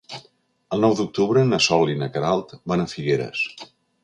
[0.77, 3.47] El nou d'octubre na Sol i na Queralt van a Figueres.